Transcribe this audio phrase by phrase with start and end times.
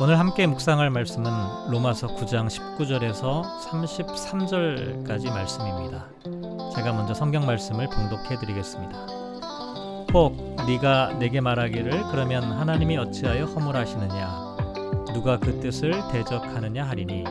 [0.00, 1.28] 오늘 함께 묵상할 말씀은
[1.72, 6.06] 로마서 9장 19절에서 33절까지 말씀입니다.
[6.76, 8.96] 제가 먼저 성경 말씀을 봉독해 드리겠습니다.
[10.14, 10.36] 혹
[10.68, 14.56] 네가 내게 말하기를 그러면 하나님이 어찌하여 허물하시느냐
[15.14, 17.24] 누가 그 뜻을 대적하느냐 하리니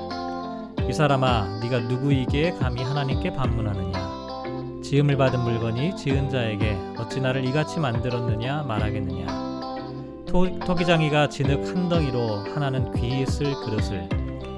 [0.90, 7.80] 이 사람아 네가 누구이기에 감히 하나님께 반문하느냐 지음을 받은 물건이 지은 자에게 어찌 나를 이같이
[7.80, 9.47] 만들었느냐 말하겠느냐
[10.28, 14.10] 토, 토기장이가 진흙 한 덩이로 하나는 귀히 쓸 그릇을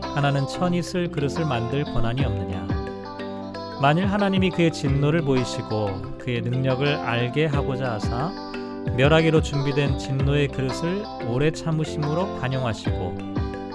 [0.02, 2.68] 하나는 천이 쓸 그릇을 만들 권한이 없느냐?
[3.82, 8.32] 만일 하나님이 그의 진노를 보이시고 그의 능력을 알게 하고자 하사
[8.98, 13.18] 멸하기로 준비된 진노의 그릇을 오래 참으심으로 관용하시고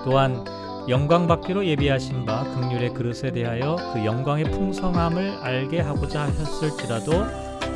[0.04, 0.44] 또한
[0.88, 7.12] 영광 받기로 예비하신 바 극률의 그릇에 대하여 그 영광의 풍성함을 알게 하고자 하셨을지라도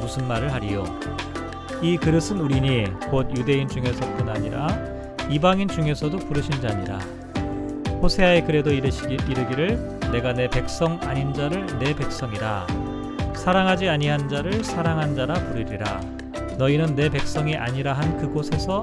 [0.01, 0.85] 무슨 말을 하리요
[1.81, 4.67] 이 그릇은 우리니 곧 유대인 중에서뿐 아니라
[5.31, 6.99] 이방인 중에서도 부르신 자니라.
[8.03, 12.67] 호세아에 그래도 이르시기, 이르기를 내가 내 백성 아닌 자를 내 백성이라
[13.35, 16.01] 사랑하지 아니한 자를 사랑한 자라 부르리라.
[16.59, 18.83] 너희는 내 백성이 아니라 한 그곳에서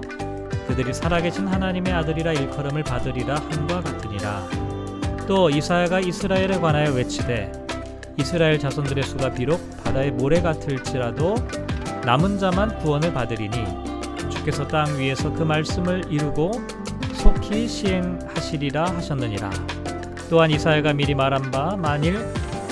[0.67, 4.47] 그들이 살아계신 하나님의 아들이라 일컬음을 받으리라 함과 같으니라.
[5.27, 7.51] 또 이사야가 이스라엘에 관하여 외치되
[8.17, 11.35] 이스라엘 자손들의 수가 비록 바다의 모래 같을지라도
[12.05, 13.65] 남은 자만 구원을 받으리니
[14.29, 16.51] 주께서 땅 위에서 그 말씀을 이루고
[17.13, 19.49] 속히 시행하시리라 하셨느니라.
[20.29, 22.19] 또한 이사야가 미리 말한 바 만일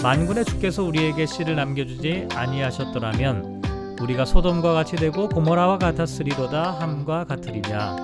[0.03, 3.64] 만군의 주께서 우리에게 씨를 남겨주지 아니하셨더라면
[4.02, 7.95] 우리가 소돔과 같이 되고 고모라와 같았으리로다 함과 같으리냐.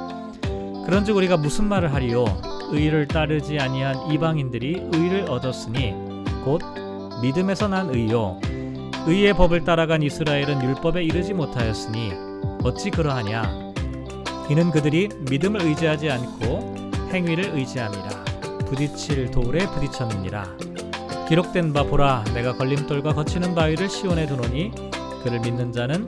[0.87, 2.25] 그런즉 우리가 무슨 말을 하리요?
[2.71, 5.93] 의를 따르지 아니한 이방인들이 의를 얻었으니
[6.43, 6.61] 곧
[7.21, 8.39] 믿음에서 난 의요.
[9.07, 12.11] 의의 법을 따라간 이스라엘은 율법에 이르지 못하였으니
[12.63, 13.73] 어찌 그러하냐?
[14.49, 16.75] 이는 그들이 믿음을 의지하지 않고
[17.11, 18.25] 행위를 의지함이라.
[18.67, 20.57] 부딪힐 돌에 부딪혔느니라.
[21.27, 24.71] 기록된 바 보라 내가 걸림돌과 거치는 바위를 시온에 두노니
[25.23, 26.05] 그를 믿는 자는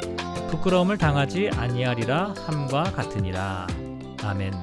[0.50, 3.68] 부끄러움을 당하지 아니하리라 함과 같으니라.
[4.24, 4.54] 아멘.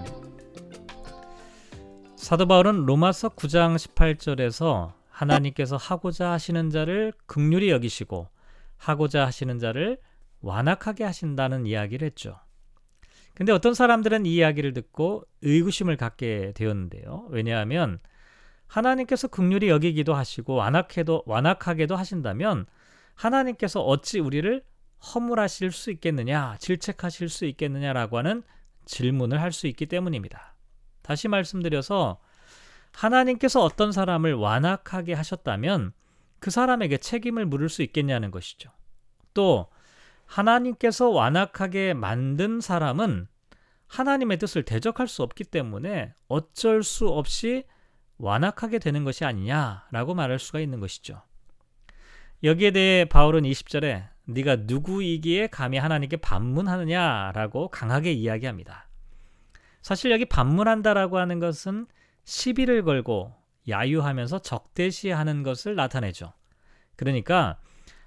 [2.17, 8.29] 사도 바울은 로마서 9장 18절에서 하나님께서 하고자 하시는 자를 극률히 여기시고
[8.77, 9.99] 하고자 하시는 자를
[10.41, 12.39] 완악하게 하신다는 이야기를 했죠.
[13.35, 17.27] 근데 어떤 사람들은 이 이야기를 듣고 의구심을 갖게 되었는데요.
[17.31, 17.99] 왜냐하면
[18.69, 22.67] 하나님께서 극률히 여기기도 하시고 완악해도 완악하게도 하신다면
[23.15, 24.63] 하나님께서 어찌 우리를
[25.15, 28.43] 허물하실 수 있겠느냐, 질책하실 수 있겠느냐라고 하는
[28.85, 30.55] 질문을 할 수 있기 때문입니다.
[31.03, 32.21] 다시 말씀드려서
[32.99, 35.93] 하나님께서 어떤 사람을 완악하게 하셨다면
[36.41, 38.71] 그 사람에게 책임을 물을 수 있겠냐는 것이죠.
[39.35, 39.69] 또
[40.27, 43.29] 하나님께서 완악하게 만든 사람은
[43.87, 47.65] 하나님의 뜻을 대적할 수 없기 때문에 어쩔 수 없이
[48.19, 51.23] 완악하게 되는 것이 아니냐라고 말할 수가 있는 것이죠.
[52.43, 58.89] 여기에 대해 바울은 20절에 네가 누구이기에 감히 하나님께 반문하느냐라고 강하게 이야기합니다.
[59.83, 61.87] 사실 여기 반문한다라고 하는 것은
[62.29, 63.33] 시비를 걸고
[63.71, 66.35] 야유하면서 적대시하는 것을 나타내죠.
[66.95, 67.59] 그러니까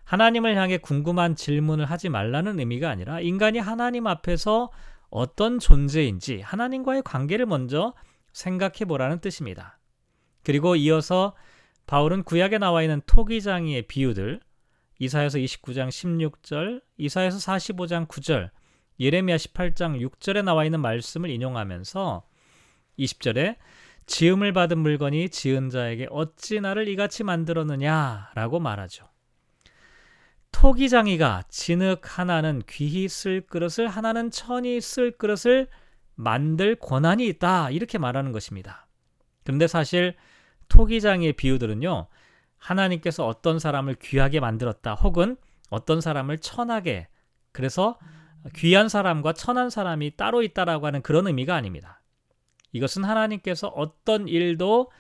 [0.03, 4.71] 하나님을 향해 궁금한 질문을 하지 말라는 의미가 아니라 인간이 하나님 앞에서
[5.09, 7.95] 어떤 존재인지 하나님과의 관계를 먼저
[8.31, 9.79] 생각해 보라는 뜻입니다.
[10.43, 11.35] 그리고 이어서
[11.87, 14.39] 바울은 구약에 나와 있는 토기장이의 비유들
[14.99, 18.51] 이사에서 29장 16절, 이사에서 45장 9절,
[18.99, 22.23] 예레미야 18장 6절에 나와 있는 말씀을 인용하면서
[22.99, 23.55] 20절에
[24.11, 29.07] 지음을 받은 물건이 지은 자에게 어찌 나를 이같이 만들었느냐라고 말하죠.
[30.51, 35.69] 토기장이가 진흙 하나는 귀히 쓸 그릇을 하나는 천이 쓸 그릇을
[36.15, 38.85] 만들 권한이 있다 이렇게 말하는 것입니다.
[39.45, 40.17] 그런데 사실
[40.67, 42.07] 토기장의 비유들은요
[42.57, 45.37] 하나님께서 어떤 사람을 귀하게 만들었다 혹은
[45.69, 47.07] 어떤 사람을 천하게
[47.53, 47.97] 그래서
[48.55, 52.00] 귀한 사람과 천한 사람이 따로 있다라고 하는 그런 의미가 아닙니다.
[52.71, 54.91] 이것은 하나님께서 어떤 일도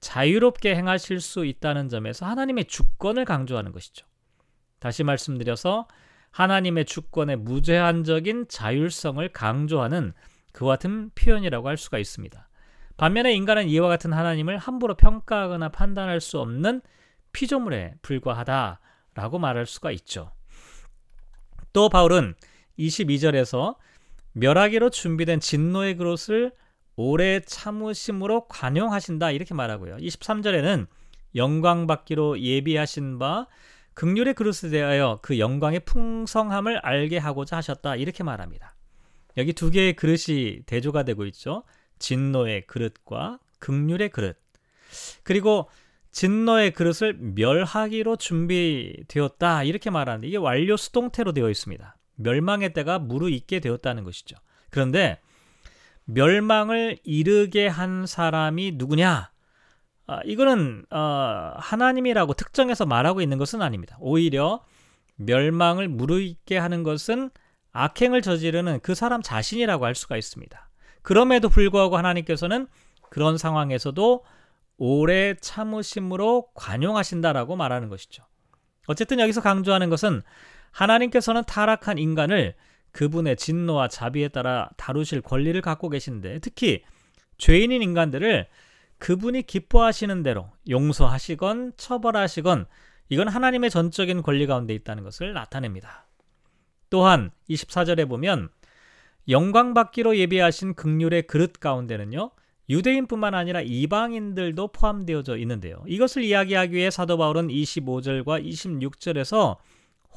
[0.00, 4.06] 자유롭게 행하실 수 있다는 점에서 하나님의 주권을 강조하는 것이죠.
[4.78, 5.88] 다시 말씀드려서
[6.30, 10.12] 하나님의 주권의 무제한적인 자율성을 강조하는
[10.52, 12.48] 그와 같은 표현이라고 할 수가 있습니다.
[12.96, 16.82] 반면에 인간은 이와 같은 하나님을 함부로 평가하거나 판단할 수 없는
[17.32, 20.32] 피조물에 불과하다라고 말할 수가 있죠.
[21.72, 22.34] 또 바울은
[22.78, 23.76] 22절에서
[24.32, 26.52] 멸하기로 준비된 진노의 그릇을
[26.96, 29.96] 오래 참으심으로 관용하신다 이렇게 말하고요.
[29.96, 30.86] 23절에는
[31.34, 33.46] 영광 받기로 예비하신 바
[33.94, 38.74] 극률의 그릇에 대하여 그 영광의 풍성함을 알게 하고자 하셨다 이렇게 말합니다.
[39.36, 41.64] 여기 두 개의 그릇이 대조가 되고 있죠.
[41.98, 44.38] 진노의 그릇과 극률의 그릇
[45.22, 45.68] 그리고
[46.10, 51.96] 진노의 그릇을 멸하기로 준비되었다 이렇게 말하는데 이게 완료 수동태로 되어 있습니다.
[52.16, 54.36] 멸망의 때가 무르익게 되었다는 것이죠.
[54.70, 55.20] 그런데
[56.06, 59.30] 멸망을 이르게 한 사람이 누구냐?
[60.08, 63.96] 아, 이거는 어, 하나님이라고 특정해서 말하고 있는 것은 아닙니다.
[64.00, 64.64] 오히려
[65.16, 67.30] 멸망을 무르익게 하는 것은
[67.72, 70.70] 악행을 저지르는 그 사람 자신이라고 할 수가 있습니다.
[71.02, 72.68] 그럼에도 불구하고 하나님께서는
[73.10, 74.24] 그런 상황에서도
[74.78, 78.24] 오래 참으심으로 관용하신다라고 말하는 것이죠.
[78.86, 80.22] 어쨌든 여기서 강조하는 것은
[80.70, 82.54] 하나님께서는 타락한 인간을
[82.96, 86.82] 그분의 진노와 자비에 따라 다루실 권리를 갖고 계신데 특히
[87.36, 88.46] 죄인인 인간들을
[88.96, 92.64] 그분이 기뻐하시는 대로 용서하시건 처벌하시건
[93.10, 96.06] 이건 하나님의 전적인 권리 가운데 있다는 것을 나타냅니다.
[96.88, 98.48] 또한 24절에 보면
[99.28, 102.30] 영광 받기로 예비하신 극률의 그릇 가운데는요.
[102.70, 105.84] 유대인뿐만 아니라 이방인들도 포함되어져 있는데요.
[105.86, 109.58] 이것을 이야기하기 위해 사도 바울은 25절과 26절에서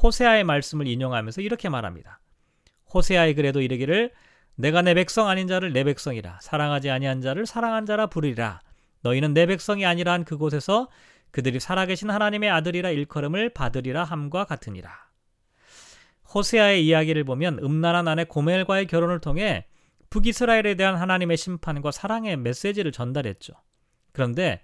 [0.01, 2.21] 호세아의 말씀을 인용하면서 이렇게 말합니다.
[2.93, 4.11] 호세아의 글에도 이르기를
[4.55, 8.61] 내가 내 백성 아닌 자를 내 백성이라 사랑하지 아니한 자를 사랑한 자라 부르리라
[9.01, 10.89] 너희는 내 백성이 아니라 한 그곳에서
[11.31, 14.91] 그들이 살아계신 하나님의 아들이라 일컬음을 받으리라 함과 같으니라.
[16.33, 19.65] 호세아의 이야기를 보면 음란한 아내 고멜과의 결혼을 통해
[20.09, 23.53] 북이스라엘에 대한 하나님의 심판과 사랑의 메시지를 전달했죠.
[24.11, 24.61] 그런데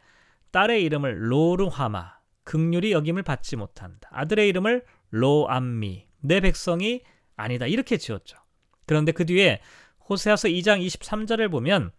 [0.51, 2.13] 딸의 이름을 로르하마,
[2.43, 4.09] 극률이 여김을 받지 못한다.
[4.11, 7.01] 아들의 이름을 로암미, 내 백성이
[7.35, 7.65] 아니다.
[7.65, 8.37] 이렇게 지었죠.
[8.85, 9.61] 그런데 그 뒤에
[10.09, 11.91] 호세아서 2장 23절을 보면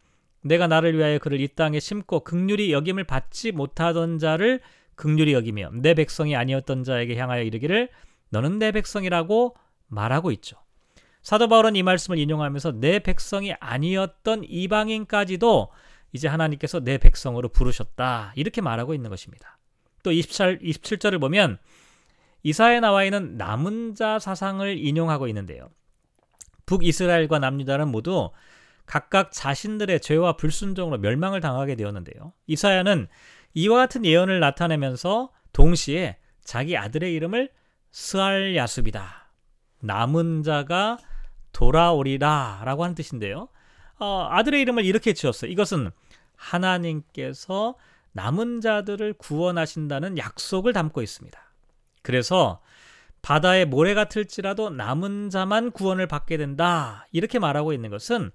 [0.43, 4.61] 내가 나를 위하여 그를 이 땅에 심고 극률이 여김을 받지 못하던 자를
[4.95, 7.89] 극률이 여기며 내 백성이 아니었던 자에게 향하여 이르기를
[8.31, 9.57] 너는 내 백성이라고
[9.89, 10.57] 말하고 있죠.
[11.23, 15.69] 사도 바울은 이 말씀을 인용하면서 내 백성이 아니었던 이방인까지도
[16.13, 18.33] 이제 하나님께서 내 백성으로 부르셨다.
[18.37, 19.59] 이렇게 말하고 있는 것입니다.
[20.03, 21.59] 또 27, 27절을 보면
[22.47, 25.69] 이사에 나와 있는 남은 자 사상을 인용하고 있는데요.
[26.67, 28.31] 북이스라엘과 남유다는 모두
[28.87, 32.33] 각각 자신들의 죄와 불순종으로 멸망을 당하게 되었는데요.
[32.47, 33.09] 이사야는
[33.55, 37.51] 이와 같은 예언을 나타내면서 동시에 자기 아들의 이름을
[37.91, 39.29] 스알야숲이다.
[39.81, 40.99] 남은 자가
[41.53, 43.49] 돌아오리라 라고 하는 뜻인데요.
[43.99, 45.51] 어, 아들의 이름을 이렇게 지었어요.
[45.51, 45.91] 이것은
[46.37, 47.75] 하나님께서
[48.13, 51.46] 남은 자들을 구원하신다는 약속을 담고 있습니다.
[52.07, 52.61] 그래서
[53.21, 57.05] 바다에 모래가 틀지라도 남은 자만 구원을 받게 된다.
[57.11, 58.31] 이렇게 말하고 있는 것은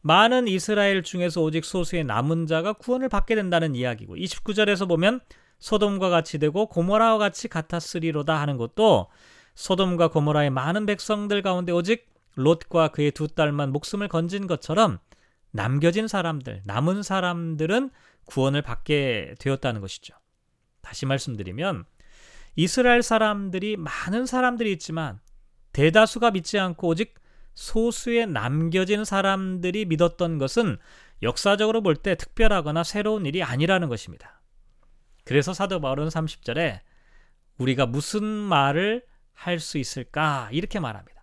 [0.00, 5.20] 많은 이스라엘 중에서 오직 소수의 남은 자가 구원을 받게 된다는 이야기고 29절에서 보면
[5.58, 9.08] 소돔과 같이 되고 고모라와 같이 같았으리로다 하는 것도
[9.54, 14.98] 소돔과 고모라의 많은 백성들 가운데 오직 롯과 그의 두 딸만 목숨을 건진 것처럼
[15.50, 17.90] 남겨진 사람들, 남은 사람들은
[18.24, 20.14] 구원을 받게 되었다는 것이죠.
[20.80, 21.84] 다시 말씀드리면
[22.56, 25.20] 이스라엘 사람들이 많은 사람들이 있지만
[25.72, 27.14] 대다수가 믿지 않고 오직
[27.54, 30.78] 소수의 남겨진 사람들이 믿었던 것은
[31.22, 34.40] 역사적으로 볼 때 특별하거나 새로운 일이 아니라는 것입니다.
[35.24, 36.80] 그래서 사도 바울은 30절에
[37.58, 39.04] 우리가 무슨 말을
[39.34, 40.48] 할 수 있을까?
[40.52, 41.20] 이렇게 말합니다.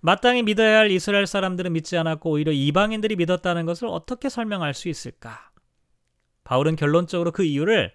[0.00, 5.50] 마땅히 믿어야 할 이스라엘 사람들은 믿지 않았고 오히려 이방인들이 믿었다는 것을 어떻게 설명할 수 있을까?
[6.44, 7.92] 바울은 결론적으로 그 이유를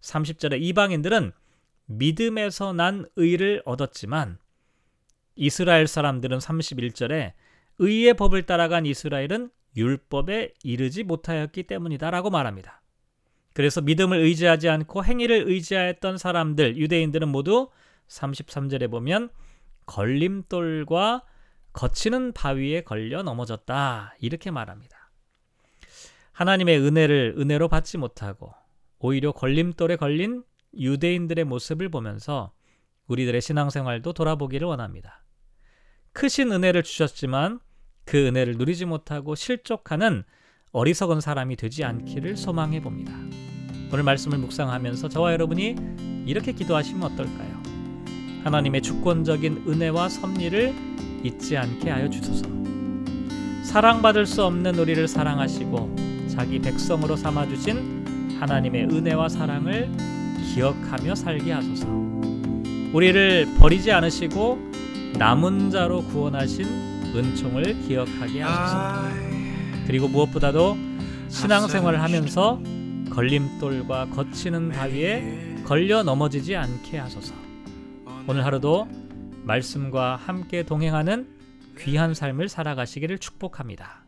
[0.00, 1.32] 30절에 이방인들은
[1.98, 4.38] 믿음에서 난 의를 얻었지만
[5.34, 7.32] 이스라엘 사람들은 31절에
[7.78, 12.82] 의의 법을 따라간 이스라엘은 율법에 이르지 못하였기 때문이다라고 말합니다.
[13.54, 17.70] 그래서 믿음을 의지하지 않고 행위를 의지하였던 사람들, 유대인들은 모두
[18.08, 19.30] 33절에 보면
[19.86, 21.24] 걸림돌과
[21.72, 24.14] 거치는 바위에 걸려 넘어졌다.
[24.20, 25.10] 이렇게 말합니다.
[26.32, 28.54] 하나님의 은혜를 은혜로 받지 못하고
[28.98, 30.44] 오히려 걸림돌에 걸린
[30.76, 32.52] 유대인들의 모습을 보면서
[33.06, 35.24] 우리들의 신앙생활도 돌아보기를 원합니다.
[36.12, 37.60] 크신 은혜를 주셨지만
[38.04, 40.24] 그 은혜를 누리지 못하고 실족하는
[40.72, 43.12] 어리석은 사람이 되지 않기를 소망해 봅니다.
[43.92, 45.76] 오늘 말씀을 묵상하면서 저와 여러분이
[46.26, 47.62] 이렇게 기도하시면 어떨까요?
[48.44, 50.74] 하나님의 주권적인 은혜와 섭리를
[51.22, 52.44] 잊지 않게 하여 주소서.
[53.64, 59.90] 사랑받을 수 없는 우리를 사랑하시고 자기 백성으로 삼아 주신 하나님의 은혜와 사랑을
[60.54, 61.86] 기억하며 살게 하소서.
[62.92, 64.58] 우리를 버리지 않으시고
[65.18, 66.66] 남은 자로 구원하신
[67.14, 69.08] 은총을 기억하게 하소서.
[69.86, 70.76] 그리고 무엇보다도
[71.28, 72.60] 신앙생활을 하면서
[73.10, 77.34] 걸림돌과 거치는 바위에 걸려 넘어지지 않게 하소서.
[78.26, 78.88] 오늘 하루도
[79.44, 81.28] 말씀과 함께 동행하는
[81.78, 84.01] 귀한 삶을 살아가시기를 축복합니다.